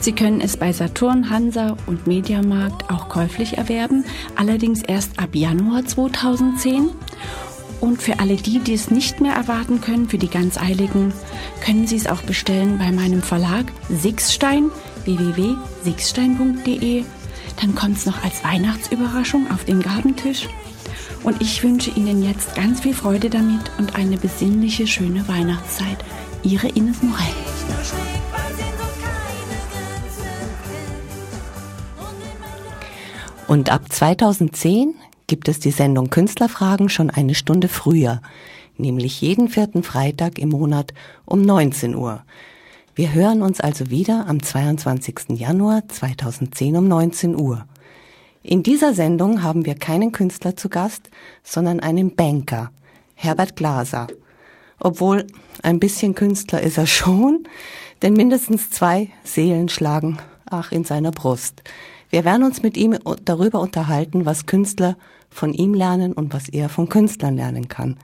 [0.01, 4.05] Sie können es bei Saturn, Hansa und Mediamarkt auch käuflich erwerben,
[4.37, 6.91] allerdings erst ab Januar 2010.
[7.81, 11.13] Und für alle die, die es nicht mehr erwarten können, für die ganz Eiligen,
[11.65, 14.71] können Sie es auch bestellen bei meinem Verlag Sixstein,
[15.05, 17.05] www.sixstein.de.
[17.61, 20.49] Dann kommt es noch als Weihnachtsüberraschung auf den Gabentisch.
[21.23, 25.99] Und ich wünsche Ihnen jetzt ganz viel Freude damit und eine besinnliche, schöne Weihnachtszeit.
[26.43, 27.35] Ihre Ines Morell.
[33.47, 34.95] Und ab 2010
[35.27, 38.23] gibt es die Sendung Künstlerfragen schon eine Stunde früher,
[38.79, 40.95] nämlich jeden vierten Freitag im Monat
[41.27, 42.23] um 19 Uhr.
[43.01, 45.31] Wir hören uns also wieder am 22.
[45.31, 47.65] Januar 2010 um 19 Uhr.
[48.43, 51.09] In dieser Sendung haben wir keinen Künstler zu Gast,
[51.43, 52.71] sondern einen Banker,
[53.15, 54.07] Herbert Glaser.
[54.79, 55.27] Obwohl
[55.63, 57.45] ein bisschen Künstler ist er schon,
[58.03, 61.63] denn mindestens zwei Seelen schlagen ach in seiner Brust.
[62.11, 64.99] Wir werden uns mit ihm darüber unterhalten, was Künstler
[65.31, 67.97] von ihm lernen und was er von Künstlern lernen kann.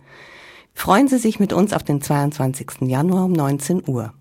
[0.72, 2.88] Freuen Sie sich mit uns auf den 22.
[2.88, 4.14] Januar um 19 Uhr.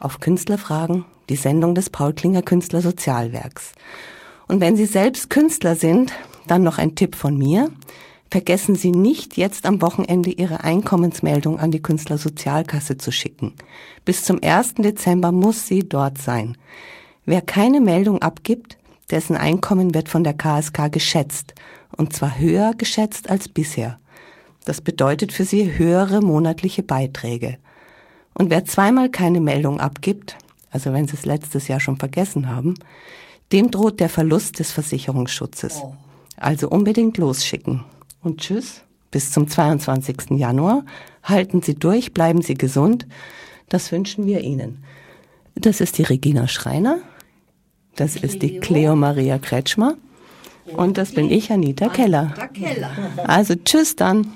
[0.00, 3.72] Auf Künstlerfragen, die Sendung des Paul Klinger Künstler Sozialwerks.
[4.48, 6.14] Und wenn Sie selbst Künstler sind,
[6.46, 7.70] dann noch ein Tipp von mir.
[8.30, 13.52] Vergessen Sie nicht, jetzt am Wochenende Ihre Einkommensmeldung an die Künstlersozialkasse zu schicken.
[14.06, 14.76] Bis zum 1.
[14.76, 16.56] Dezember muss sie dort sein.
[17.26, 18.78] Wer keine Meldung abgibt,
[19.10, 21.54] dessen Einkommen wird von der KSK geschätzt.
[21.94, 24.00] Und zwar höher geschätzt als bisher.
[24.64, 27.58] Das bedeutet für Sie höhere monatliche Beiträge.
[28.40, 30.38] Und wer zweimal keine Meldung abgibt,
[30.70, 32.72] also wenn Sie es letztes Jahr schon vergessen haben,
[33.52, 35.82] dem droht der Verlust des Versicherungsschutzes.
[35.84, 35.92] Oh.
[36.36, 37.84] Also unbedingt losschicken.
[38.22, 38.80] Und tschüss,
[39.10, 40.38] bis zum 22.
[40.38, 40.86] Januar.
[41.22, 43.06] Halten Sie durch, bleiben Sie gesund.
[43.68, 44.84] Das wünschen wir Ihnen.
[45.54, 46.96] Das ist die Regina Schreiner.
[47.94, 49.96] Das ist die Cleo Maria Kretschmer.
[50.64, 52.32] Und das bin ich, Anita Keller.
[53.18, 54.32] Also tschüss dann.